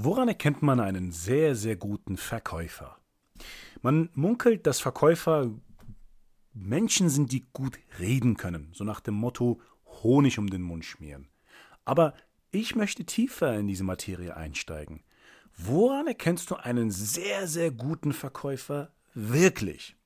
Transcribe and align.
Woran 0.00 0.28
erkennt 0.28 0.62
man 0.62 0.78
einen 0.78 1.10
sehr, 1.10 1.56
sehr 1.56 1.74
guten 1.74 2.16
Verkäufer? 2.16 2.98
Man 3.82 4.10
munkelt, 4.14 4.64
dass 4.68 4.78
Verkäufer 4.78 5.50
Menschen 6.54 7.08
sind, 7.08 7.32
die 7.32 7.44
gut 7.52 7.80
reden 7.98 8.36
können, 8.36 8.70
so 8.72 8.84
nach 8.84 9.00
dem 9.00 9.14
Motto 9.14 9.60
Honig 10.04 10.38
um 10.38 10.50
den 10.50 10.62
Mund 10.62 10.84
schmieren. 10.84 11.26
Aber 11.84 12.14
ich 12.52 12.76
möchte 12.76 13.06
tiefer 13.06 13.58
in 13.58 13.66
diese 13.66 13.82
Materie 13.82 14.36
einsteigen. 14.36 15.02
Woran 15.56 16.06
erkennst 16.06 16.52
du 16.52 16.54
einen 16.54 16.92
sehr, 16.92 17.48
sehr 17.48 17.72
guten 17.72 18.12
Verkäufer 18.12 18.92
wirklich? 19.14 19.96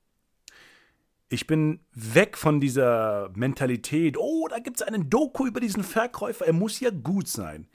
Ich 1.28 1.46
bin 1.46 1.80
weg 1.92 2.38
von 2.38 2.62
dieser 2.62 3.30
Mentalität, 3.34 4.16
oh, 4.16 4.48
da 4.48 4.58
gibt 4.58 4.80
es 4.80 4.86
einen 4.86 5.10
Doku 5.10 5.46
über 5.46 5.60
diesen 5.60 5.84
Verkäufer, 5.84 6.46
er 6.46 6.54
muss 6.54 6.80
ja 6.80 6.88
gut 6.88 7.28
sein. 7.28 7.68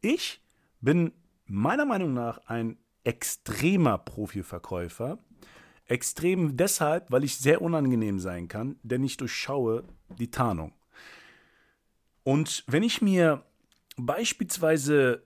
Ich 0.00 0.40
bin 0.80 1.12
meiner 1.46 1.84
Meinung 1.84 2.14
nach 2.14 2.38
ein 2.46 2.78
extremer 3.04 3.98
Profiverkäufer. 3.98 5.18
Extrem 5.86 6.56
deshalb, 6.56 7.10
weil 7.10 7.24
ich 7.24 7.36
sehr 7.36 7.60
unangenehm 7.60 8.18
sein 8.18 8.48
kann, 8.48 8.76
denn 8.82 9.04
ich 9.04 9.18
durchschaue 9.18 9.84
die 10.18 10.30
Tarnung. 10.30 10.72
Und 12.22 12.64
wenn 12.66 12.82
ich 12.82 13.02
mir 13.02 13.44
beispielsweise 13.96 15.22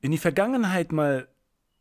in 0.00 0.10
die 0.10 0.18
Vergangenheit 0.18 0.90
mal 0.90 1.28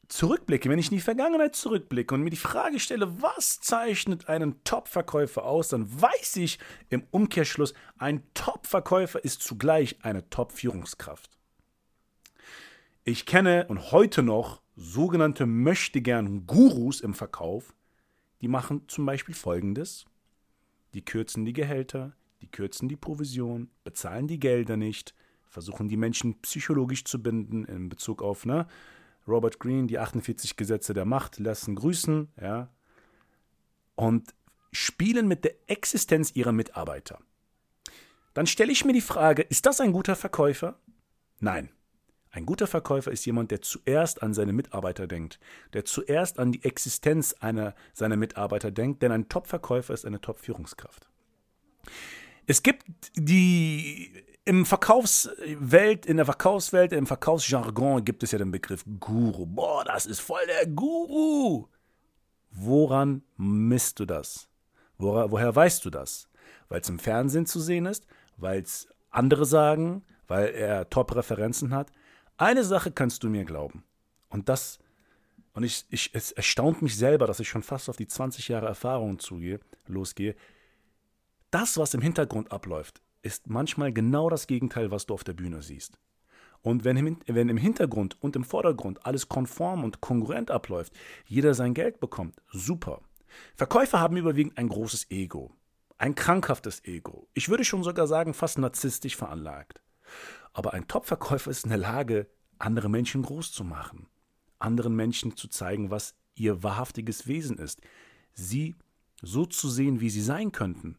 zurückblicke, 0.07 0.69
wenn 0.69 0.77
ich 0.77 0.91
in 0.91 0.97
die 0.97 1.01
Vergangenheit 1.01 1.55
zurückblicke 1.55 2.13
und 2.13 2.21
mir 2.21 2.29
die 2.29 2.37
Frage 2.37 2.79
stelle, 2.79 3.21
was 3.21 3.59
zeichnet 3.61 4.29
einen 4.29 4.63
Top-Verkäufer 4.63 5.43
aus, 5.43 5.69
dann 5.69 5.89
weiß 6.01 6.35
ich 6.37 6.59
im 6.89 7.03
Umkehrschluss, 7.09 7.73
ein 7.97 8.23
Top-Verkäufer 8.35 9.23
ist 9.23 9.41
zugleich 9.41 9.97
eine 10.03 10.29
Top-Führungskraft. 10.29 11.31
Ich 13.07 13.27
kenne 13.27 13.67
und 13.67 13.91
heute 13.91 14.23
noch 14.23 14.63
sogenannte 14.75 15.45
möchtegern 15.45 16.47
Gurus 16.47 17.01
im 17.01 17.13
Verkauf, 17.13 17.75
die 18.41 18.47
machen 18.47 18.81
zum 18.87 19.05
Beispiel 19.05 19.35
folgendes. 19.35 20.05
Die 20.95 21.05
kürzen 21.05 21.45
die 21.45 21.53
Gehälter, 21.53 22.13
die 22.41 22.47
kürzen 22.47 22.89
die 22.89 22.95
Provision, 22.95 23.69
bezahlen 23.83 24.25
die 24.25 24.39
Gelder 24.39 24.75
nicht, 24.75 25.13
versuchen 25.45 25.87
die 25.87 25.97
Menschen 25.97 26.41
psychologisch 26.41 27.05
zu 27.05 27.21
binden 27.21 27.65
in 27.65 27.89
Bezug 27.89 28.23
auf 28.23 28.43
ne, 28.47 28.65
Robert 29.27 29.59
Greene, 29.59 29.85
die 29.85 29.99
48 29.99 30.57
Gesetze 30.57 30.95
der 30.95 31.05
Macht 31.05 31.37
lassen 31.37 31.75
grüßen, 31.75 32.29
ja, 32.41 32.73
und 33.93 34.33
spielen 34.71 35.27
mit 35.27 35.43
der 35.43 35.53
Existenz 35.67 36.31
ihrer 36.35 36.53
Mitarbeiter. 36.53 37.19
Dann 38.33 38.47
stelle 38.47 38.71
ich 38.71 38.83
mir 38.83 38.93
die 38.93 39.01
Frage, 39.01 39.43
ist 39.43 39.67
das 39.67 39.79
ein 39.79 39.91
guter 39.91 40.15
Verkäufer? 40.15 40.79
Nein. 41.39 41.69
Ein 42.35 42.45
guter 42.45 42.67
Verkäufer 42.67 43.11
ist 43.11 43.25
jemand, 43.25 43.49
der 43.51 43.61
zuerst 43.61 44.21
an 44.21 44.33
seine 44.33 44.51
Mitarbeiter 44.51 45.07
denkt, 45.07 45.39
der 45.71 45.85
zuerst 45.85 46.37
an 46.37 46.51
die 46.51 46.65
Existenz 46.65 47.31
einer 47.39 47.73
seiner 47.93 48.17
Mitarbeiter 48.17 48.71
denkt, 48.71 49.01
denn 49.01 49.13
ein 49.13 49.29
Top-Verkäufer 49.29 49.93
ist 49.93 50.05
eine 50.05 50.19
Top-Führungskraft. 50.19 51.07
Es 52.45 52.61
gibt 52.61 52.83
die 53.15 54.11
im 54.43 54.65
Verkaufswelt, 54.65 56.05
in 56.05 56.17
der 56.17 56.25
Verkaufswelt, 56.25 56.91
im 56.91 57.07
Verkaufsjargon 57.07 58.03
gibt 58.03 58.21
es 58.21 58.33
ja 58.33 58.37
den 58.37 58.51
Begriff 58.51 58.83
Guru. 58.99 59.45
Boah, 59.45 59.85
das 59.85 60.05
ist 60.05 60.19
voll 60.19 60.45
der 60.45 60.67
Guru. 60.67 61.69
Woran 62.51 63.23
misst 63.37 64.01
du 64.01 64.05
das? 64.05 64.49
Woher, 64.97 65.31
woher 65.31 65.55
weißt 65.55 65.85
du 65.85 65.89
das? 65.89 66.27
Weil 66.67 66.81
es 66.81 66.89
im 66.89 66.99
Fernsehen 66.99 67.45
zu 67.45 67.61
sehen 67.61 67.85
ist, 67.85 68.05
weil 68.35 68.61
es 68.61 68.89
andere 69.09 69.45
sagen, 69.45 70.03
weil 70.27 70.49
er 70.49 70.89
Top-Referenzen 70.89 71.73
hat. 71.73 71.93
Eine 72.37 72.63
Sache 72.63 72.91
kannst 72.91 73.23
du 73.23 73.29
mir 73.29 73.45
glauben. 73.45 73.83
Und 74.29 74.49
das, 74.49 74.79
und 75.53 75.63
ich, 75.63 75.85
ich, 75.89 76.09
es 76.13 76.31
erstaunt 76.33 76.81
mich 76.81 76.97
selber, 76.97 77.27
dass 77.27 77.39
ich 77.39 77.47
schon 77.47 77.63
fast 77.63 77.89
auf 77.89 77.95
die 77.95 78.07
20 78.07 78.49
Jahre 78.49 78.67
Erfahrung 78.67 79.19
zugehe, 79.19 79.59
losgehe. 79.87 80.35
Das, 81.49 81.77
was 81.77 81.93
im 81.93 82.01
Hintergrund 82.01 82.51
abläuft, 82.51 83.01
ist 83.21 83.47
manchmal 83.47 83.93
genau 83.93 84.29
das 84.29 84.47
Gegenteil, 84.47 84.91
was 84.91 85.05
du 85.05 85.13
auf 85.13 85.23
der 85.23 85.33
Bühne 85.33 85.61
siehst. 85.61 85.97
Und 86.61 86.83
wenn 86.83 86.97
im, 86.97 87.19
wenn 87.27 87.47
im 87.47 87.57
Hintergrund 87.57 88.17
und 88.21 88.35
im 88.35 88.43
Vordergrund 88.43 89.05
alles 89.05 89.29
konform 89.29 89.83
und 89.83 90.01
kongruent 90.01 90.51
abläuft, 90.51 90.93
jeder 91.25 91.53
sein 91.53 91.73
Geld 91.73 91.99
bekommt, 91.99 92.41
super. 92.51 93.01
Verkäufer 93.55 93.99
haben 93.99 94.17
überwiegend 94.17 94.57
ein 94.57 94.67
großes 94.67 95.09
Ego. 95.09 95.51
Ein 95.97 96.15
krankhaftes 96.15 96.83
Ego. 96.83 97.27
Ich 97.33 97.47
würde 97.47 97.63
schon 97.63 97.83
sogar 97.83 98.07
sagen, 98.07 98.33
fast 98.33 98.57
narzisstisch 98.57 99.15
veranlagt. 99.15 99.79
Aber 100.55 100.73
ein 100.73 100.87
Top-Verkäufer 100.87 101.51
ist 101.51 101.65
in 101.65 101.69
der 101.69 101.77
Lage, 101.77 102.29
andere 102.59 102.89
Menschen 102.89 103.23
groß 103.23 103.51
zu 103.51 103.65
machen, 103.65 104.07
anderen 104.57 104.95
Menschen 104.95 105.35
zu 105.35 105.49
zeigen, 105.49 105.91
was 105.91 106.15
ihr 106.33 106.63
wahrhaftiges 106.63 107.27
Wesen 107.27 107.57
ist, 107.57 107.81
sie 108.33 108.73
so 109.21 109.45
zu 109.45 109.69
sehen, 109.69 109.99
wie 109.99 110.09
sie 110.09 110.21
sein 110.21 110.53
könnten. 110.53 110.97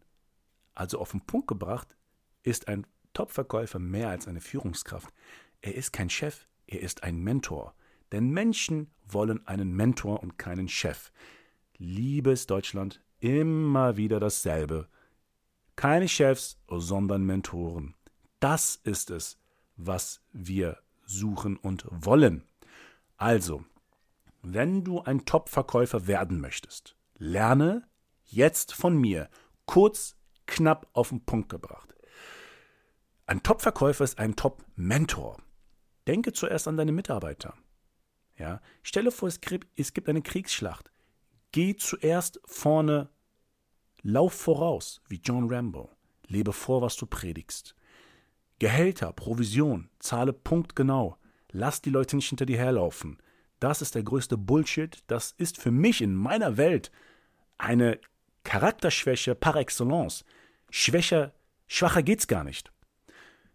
Also 0.74 0.98
auf 0.98 1.12
den 1.12 1.22
Punkt 1.22 1.48
gebracht, 1.48 1.96
ist 2.42 2.68
ein 2.68 2.86
Top-Verkäufer 3.14 3.78
mehr 3.78 4.10
als 4.10 4.28
eine 4.28 4.42
Führungskraft. 4.42 5.08
Er 5.62 5.74
ist 5.74 5.90
kein 5.90 6.10
Chef, 6.10 6.46
er 6.66 6.82
ist 6.82 7.02
ein 7.02 7.16
Mentor. 7.16 7.74
Denn 8.12 8.28
Menschen 8.28 8.90
wollen 9.08 9.46
einen 9.46 9.74
Mentor 9.74 10.22
und 10.22 10.36
keinen 10.36 10.68
Chef. 10.68 11.12
Liebes 11.78 12.46
Deutschland, 12.46 13.02
immer 13.20 13.96
wieder 13.96 14.20
dasselbe. 14.20 14.86
Keine 15.76 16.08
Chefs, 16.08 16.58
sondern 16.68 17.24
Mentoren. 17.24 17.94
Das 18.38 18.76
ist 18.84 19.10
es, 19.10 19.38
was 19.76 20.22
wir 20.32 20.78
suchen 21.04 21.56
und 21.56 21.86
wollen. 21.90 22.44
Also, 23.16 23.64
wenn 24.42 24.84
du 24.84 25.00
ein 25.00 25.24
Top-Verkäufer 25.24 26.06
werden 26.06 26.40
möchtest, 26.40 26.96
lerne 27.18 27.88
jetzt 28.24 28.74
von 28.74 28.96
mir, 28.96 29.28
kurz, 29.64 30.16
knapp 30.46 30.88
auf 30.92 31.08
den 31.08 31.24
Punkt 31.24 31.48
gebracht. 31.48 31.94
Ein 33.26 33.42
Top-Verkäufer 33.42 34.04
ist 34.04 34.18
ein 34.18 34.36
Top-Mentor. 34.36 35.38
Denke 36.06 36.32
zuerst 36.32 36.68
an 36.68 36.76
deine 36.76 36.92
Mitarbeiter. 36.92 37.54
Ja, 38.38 38.60
stelle 38.82 39.10
vor, 39.10 39.28
es 39.28 39.40
gibt 39.40 40.08
eine 40.08 40.22
Kriegsschlacht. 40.22 40.92
Geh 41.52 41.74
zuerst 41.74 42.40
vorne, 42.44 43.08
lauf 44.02 44.34
voraus, 44.34 45.00
wie 45.08 45.20
John 45.22 45.52
Rambo. 45.52 45.90
Lebe 46.28 46.52
vor, 46.52 46.82
was 46.82 46.96
du 46.96 47.06
predigst. 47.06 47.74
Gehälter, 48.58 49.12
Provision, 49.12 49.90
zahle 49.98 50.32
punktgenau. 50.32 51.16
Lass 51.52 51.82
die 51.82 51.90
Leute 51.90 52.16
nicht 52.16 52.28
hinter 52.28 52.46
dir 52.46 52.58
herlaufen. 52.58 53.18
Das 53.60 53.82
ist 53.82 53.94
der 53.94 54.02
größte 54.02 54.36
Bullshit. 54.36 55.02
Das 55.06 55.32
ist 55.32 55.58
für 55.58 55.70
mich 55.70 56.00
in 56.00 56.14
meiner 56.14 56.56
Welt 56.56 56.90
eine 57.58 58.00
Charakterschwäche 58.44 59.34
par 59.34 59.56
excellence. 59.56 60.24
Schwächer, 60.70 61.32
schwacher 61.66 62.02
geht's 62.02 62.26
gar 62.26 62.44
nicht. 62.44 62.72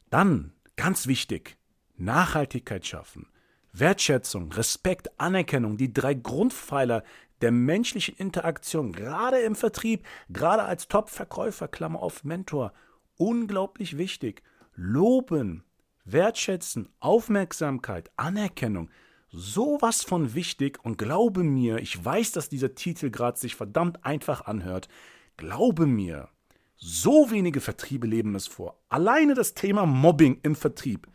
Dann, 0.09 0.53
ganz 0.75 1.07
wichtig, 1.07 1.57
Nachhaltigkeit 1.97 2.85
schaffen. 2.85 3.27
Wertschätzung, 3.73 4.51
Respekt, 4.51 5.19
Anerkennung, 5.19 5.77
die 5.77 5.93
drei 5.93 6.13
Grundpfeiler 6.13 7.03
der 7.41 7.51
menschlichen 7.51 8.15
Interaktion, 8.17 8.91
gerade 8.91 9.39
im 9.39 9.55
Vertrieb, 9.55 10.05
gerade 10.29 10.63
als 10.63 10.87
Top-Verkäufer, 10.87 11.67
Klammer 11.67 12.01
auf 12.01 12.23
Mentor, 12.23 12.73
unglaublich 13.17 13.97
wichtig 13.97 14.43
loben, 14.75 15.63
wertschätzen, 16.05 16.89
Aufmerksamkeit, 16.99 18.11
Anerkennung, 18.15 18.89
sowas 19.29 20.03
von 20.03 20.33
wichtig 20.33 20.83
und 20.83 20.97
glaube 20.97 21.43
mir, 21.43 21.77
ich 21.77 22.03
weiß, 22.03 22.31
dass 22.33 22.49
dieser 22.49 22.75
Titel 22.75 23.09
gerade 23.09 23.39
sich 23.39 23.55
verdammt 23.55 24.05
einfach 24.05 24.45
anhört, 24.45 24.89
glaube 25.37 25.85
mir, 25.85 26.29
so 26.75 27.29
wenige 27.31 27.61
Vertriebe 27.61 28.07
leben 28.07 28.35
es 28.35 28.47
vor. 28.47 28.79
Alleine 28.89 29.35
das 29.35 29.53
Thema 29.53 29.85
Mobbing 29.85 30.39
im 30.43 30.55
Vertrieb 30.55 31.07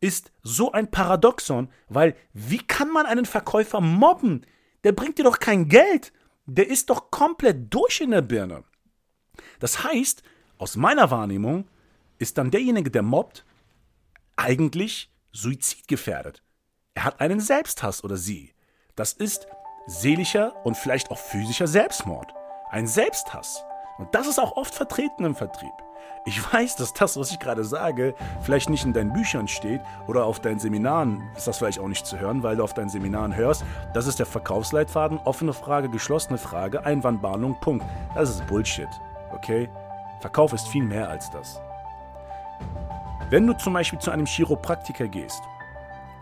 ist 0.00 0.30
so 0.42 0.72
ein 0.72 0.90
Paradoxon, 0.90 1.68
weil 1.88 2.14
wie 2.32 2.58
kann 2.58 2.92
man 2.92 3.06
einen 3.06 3.24
Verkäufer 3.24 3.80
mobben? 3.80 4.46
Der 4.84 4.92
bringt 4.92 5.18
dir 5.18 5.24
doch 5.24 5.40
kein 5.40 5.68
Geld. 5.68 6.12
Der 6.46 6.68
ist 6.68 6.90
doch 6.90 7.10
komplett 7.10 7.74
durch 7.74 8.00
in 8.00 8.12
der 8.12 8.22
Birne. 8.22 8.62
Das 9.58 9.82
heißt, 9.82 10.22
aus 10.58 10.76
meiner 10.76 11.10
Wahrnehmung, 11.10 11.66
ist 12.18 12.38
dann 12.38 12.50
derjenige, 12.50 12.90
der 12.90 13.02
mobbt, 13.02 13.44
eigentlich 14.36 15.10
suizidgefährdet. 15.32 16.42
Er 16.94 17.04
hat 17.04 17.20
einen 17.20 17.40
Selbsthass 17.40 18.04
oder 18.04 18.16
sie. 18.16 18.52
Das 18.94 19.12
ist 19.12 19.46
seelischer 19.86 20.54
und 20.64 20.76
vielleicht 20.76 21.10
auch 21.10 21.18
physischer 21.18 21.66
Selbstmord. 21.66 22.32
Ein 22.70 22.86
Selbsthass. 22.86 23.62
Und 23.98 24.14
das 24.14 24.26
ist 24.26 24.38
auch 24.38 24.56
oft 24.56 24.74
vertreten 24.74 25.24
im 25.24 25.34
Vertrieb. 25.34 25.72
Ich 26.28 26.52
weiß, 26.52 26.74
dass 26.74 26.92
das, 26.92 27.16
was 27.16 27.30
ich 27.30 27.38
gerade 27.38 27.64
sage, 27.64 28.14
vielleicht 28.42 28.68
nicht 28.68 28.84
in 28.84 28.92
deinen 28.92 29.12
Büchern 29.12 29.46
steht 29.46 29.80
oder 30.08 30.24
auf 30.24 30.40
deinen 30.40 30.58
Seminaren 30.58 31.22
ist 31.36 31.46
das 31.46 31.58
vielleicht 31.58 31.78
auch 31.78 31.86
nicht 31.86 32.04
zu 32.04 32.18
hören, 32.18 32.42
weil 32.42 32.56
du 32.56 32.64
auf 32.64 32.74
deinen 32.74 32.88
Seminaren 32.88 33.36
hörst, 33.36 33.64
das 33.94 34.08
ist 34.08 34.18
der 34.18 34.26
Verkaufsleitfaden, 34.26 35.18
offene 35.24 35.52
Frage, 35.52 35.88
geschlossene 35.88 36.38
Frage, 36.38 36.84
Einwandbehandlung, 36.84 37.60
Punkt. 37.60 37.86
Das 38.16 38.28
ist 38.28 38.44
Bullshit, 38.48 38.88
okay? 39.32 39.68
Verkauf 40.20 40.52
ist 40.52 40.66
viel 40.66 40.82
mehr 40.82 41.08
als 41.08 41.30
das. 41.30 41.60
Wenn 43.28 43.44
du 43.44 43.54
zum 43.54 43.72
Beispiel 43.72 43.98
zu 43.98 44.12
einem 44.12 44.24
Chiropraktiker 44.24 45.08
gehst 45.08 45.42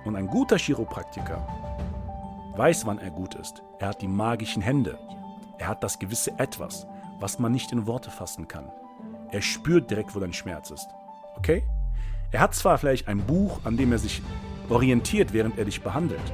und 0.06 0.16
ein 0.16 0.26
guter 0.26 0.56
Chiropraktiker 0.56 1.46
weiß, 2.56 2.86
wann 2.86 2.98
er 2.98 3.10
gut 3.10 3.34
ist, 3.34 3.62
er 3.78 3.88
hat 3.88 4.00
die 4.00 4.08
magischen 4.08 4.62
Hände, 4.62 4.98
er 5.58 5.68
hat 5.68 5.84
das 5.84 5.98
gewisse 5.98 6.38
Etwas, 6.38 6.86
was 7.20 7.38
man 7.38 7.52
nicht 7.52 7.72
in 7.72 7.86
Worte 7.86 8.10
fassen 8.10 8.48
kann. 8.48 8.72
Er 9.30 9.42
spürt 9.42 9.90
direkt, 9.90 10.14
wo 10.14 10.20
dein 10.20 10.32
Schmerz 10.32 10.70
ist. 10.70 10.88
Okay? 11.36 11.62
Er 12.32 12.40
hat 12.40 12.54
zwar 12.54 12.78
vielleicht 12.78 13.06
ein 13.06 13.18
Buch, 13.18 13.60
an 13.64 13.76
dem 13.76 13.92
er 13.92 13.98
sich 13.98 14.22
orientiert, 14.70 15.34
während 15.34 15.58
er 15.58 15.66
dich 15.66 15.82
behandelt, 15.82 16.32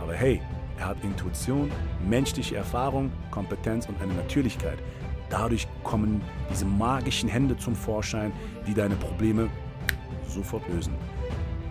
aber 0.00 0.14
hey, 0.14 0.40
er 0.78 0.86
hat 0.86 1.04
Intuition, 1.04 1.70
menschliche 2.08 2.56
Erfahrung, 2.56 3.12
Kompetenz 3.30 3.86
und 3.86 4.00
eine 4.00 4.14
Natürlichkeit. 4.14 4.78
Dadurch 5.28 5.68
kommen 5.84 6.22
diese 6.50 6.64
magischen 6.64 7.28
Hände 7.28 7.58
zum 7.58 7.74
Vorschein, 7.74 8.32
die 8.66 8.72
deine 8.72 8.94
Probleme 8.94 9.50
sofort 10.36 10.68
lösen. 10.68 10.94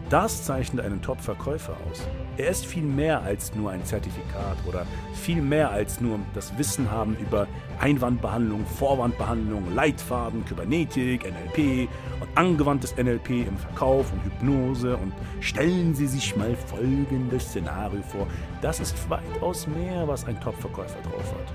Das 0.09 0.44
zeichnet 0.44 0.85
einen 0.85 1.01
Top-Verkäufer 1.01 1.75
aus. 1.89 2.07
Er 2.38 2.50
ist 2.50 2.65
viel 2.65 2.83
mehr 2.83 3.23
als 3.23 3.56
nur 3.56 3.71
ein 3.71 3.83
Zertifikat 3.83 4.57
oder 4.67 4.85
viel 5.15 5.41
mehr 5.41 5.71
als 5.71 6.00
nur 6.00 6.19
das 6.35 6.56
Wissen 6.59 6.91
haben 6.91 7.17
über 7.17 7.47
Einwandbehandlung, 7.79 8.65
Vorwandbehandlung, 8.67 9.73
Leitfaden, 9.73 10.45
Kybernetik, 10.45 11.23
NLP 11.23 11.89
und 12.19 12.38
angewandtes 12.38 12.95
NLP 12.97 13.47
im 13.47 13.57
Verkauf 13.57 14.12
und 14.13 14.23
Hypnose. 14.25 14.95
Und 14.95 15.11
stellen 15.39 15.95
Sie 15.95 16.07
sich 16.07 16.35
mal 16.35 16.56
folgendes 16.56 17.45
Szenario 17.45 18.03
vor. 18.03 18.27
Das 18.61 18.79
ist 18.79 19.09
weitaus 19.09 19.65
mehr, 19.65 20.07
was 20.07 20.25
ein 20.25 20.39
Top-Verkäufer 20.39 21.01
drauf 21.01 21.33
hat. 21.33 21.51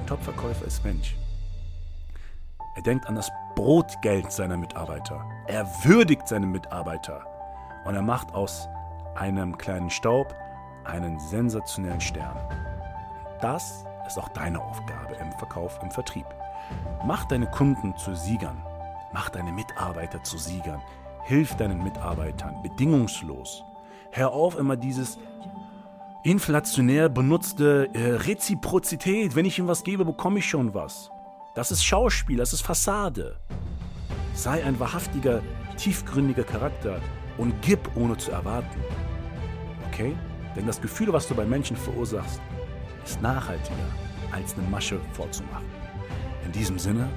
Ein 0.00 0.06
Top-Verkäufer 0.06 0.64
ist 0.64 0.82
Mensch. 0.82 1.14
Er 2.76 2.82
denkt 2.82 3.06
an 3.06 3.14
das 3.14 3.32
Brotgeld 3.54 4.30
seiner 4.30 4.58
Mitarbeiter. 4.58 5.24
Er 5.46 5.66
würdigt 5.82 6.28
seine 6.28 6.44
Mitarbeiter. 6.44 7.24
Und 7.86 7.94
er 7.94 8.02
macht 8.02 8.34
aus 8.34 8.68
einem 9.14 9.56
kleinen 9.56 9.88
Staub 9.88 10.34
einen 10.84 11.18
sensationellen 11.18 12.02
Stern. 12.02 12.36
Das 13.40 13.86
ist 14.06 14.18
auch 14.18 14.28
deine 14.28 14.62
Aufgabe 14.62 15.14
im 15.14 15.32
Verkauf, 15.38 15.78
im 15.82 15.90
Vertrieb. 15.90 16.26
Mach 17.06 17.24
deine 17.24 17.46
Kunden 17.46 17.96
zu 17.96 18.14
Siegern. 18.14 18.62
Mach 19.10 19.30
deine 19.30 19.52
Mitarbeiter 19.52 20.22
zu 20.22 20.36
Siegern. 20.36 20.82
Hilf 21.24 21.56
deinen 21.56 21.82
Mitarbeitern 21.82 22.60
bedingungslos. 22.62 23.64
Hör 24.10 24.34
auf, 24.34 24.58
immer 24.58 24.76
dieses 24.76 25.18
inflationär 26.24 27.08
benutzte 27.08 27.88
äh, 27.94 28.16
Reziprozität. 28.16 29.34
Wenn 29.34 29.46
ich 29.46 29.58
ihm 29.58 29.66
was 29.66 29.82
gebe, 29.82 30.04
bekomme 30.04 30.40
ich 30.40 30.46
schon 30.46 30.74
was. 30.74 31.10
Das 31.56 31.70
ist 31.70 31.82
Schauspiel, 31.82 32.36
das 32.36 32.52
ist 32.52 32.60
Fassade. 32.60 33.34
Sei 34.34 34.62
ein 34.62 34.78
wahrhaftiger, 34.78 35.40
tiefgründiger 35.78 36.44
Charakter 36.44 37.00
und 37.38 37.62
gib 37.62 37.96
ohne 37.96 38.14
zu 38.18 38.30
erwarten. 38.30 38.78
Okay? 39.86 40.14
Denn 40.54 40.66
das 40.66 40.82
Gefühl, 40.82 41.10
was 41.14 41.26
du 41.26 41.34
bei 41.34 41.46
Menschen 41.46 41.74
verursachst, 41.74 42.42
ist 43.06 43.22
nachhaltiger 43.22 43.88
als 44.32 44.52
eine 44.52 44.68
Masche 44.68 45.00
vorzumachen. 45.14 45.64
In 46.44 46.52
diesem 46.52 46.78
Sinne, 46.78 47.08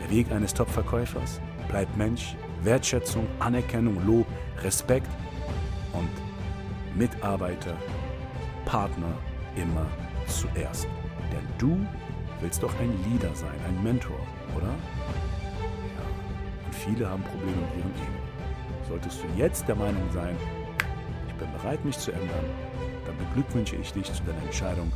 der 0.00 0.08
Weg 0.08 0.30
eines 0.30 0.54
Top-Verkäufers 0.54 1.40
bleibt 1.66 1.96
Mensch, 1.96 2.36
Wertschätzung, 2.62 3.26
Anerkennung, 3.40 4.06
Lob, 4.06 4.28
Respekt 4.62 5.10
und 5.92 6.10
Mitarbeiter, 6.96 7.76
Partner 8.66 9.18
immer 9.56 9.86
zuerst. 10.28 10.86
Denn 11.32 11.48
du 11.58 11.84
willst 12.44 12.62
doch 12.62 12.78
ein 12.78 12.92
Leader 13.10 13.34
sein, 13.34 13.58
ein 13.66 13.82
Mentor, 13.82 14.20
oder? 14.54 14.66
Ja. 14.66 16.04
Und 16.66 16.74
viele 16.74 17.08
haben 17.08 17.22
Probleme 17.22 17.56
mit 17.56 17.76
ihrem 17.78 17.90
Ego. 17.90 18.86
Solltest 18.86 19.22
du 19.22 19.28
jetzt 19.38 19.66
der 19.66 19.76
Meinung 19.76 20.02
sein, 20.12 20.36
ich 21.26 21.34
bin 21.36 21.50
bereit, 21.52 21.82
mich 21.86 21.98
zu 21.98 22.12
ändern, 22.12 22.44
dann 23.06 23.16
beglückwünsche 23.16 23.76
ich 23.76 23.94
dich 23.94 24.12
zu 24.12 24.22
deiner 24.24 24.42
Entscheidung, 24.42 24.92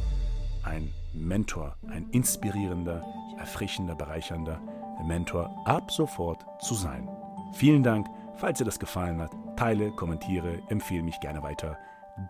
ein 0.63 0.93
Mentor, 1.15 1.75
ein 1.89 2.11
inspirierender, 2.11 3.03
erfrischender, 3.39 3.95
bereichernder 3.95 4.61
Mentor 5.03 5.51
ab 5.65 5.91
sofort 5.91 6.45
zu 6.61 6.75
sein. 6.75 7.09
Vielen 7.55 7.83
Dank. 7.83 8.09
Falls 8.37 8.59
dir 8.59 8.67
das 8.67 8.79
gefallen 8.79 9.23
hat, 9.23 9.31
teile, 9.57 9.91
kommentiere, 9.93 10.61
empfehle 10.69 11.03
mich 11.03 11.19
gerne 11.21 11.43
weiter. 11.43 11.79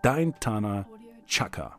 Dein 0.01 0.33
Tana 0.39 0.85
Chaka. 1.27 1.77